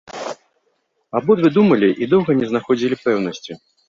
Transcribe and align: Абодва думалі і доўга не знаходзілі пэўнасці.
Абодва 1.19 1.51
думалі 1.57 1.89
і 2.05 2.07
доўга 2.13 2.31
не 2.39 2.47
знаходзілі 2.53 2.95
пэўнасці. 3.05 3.59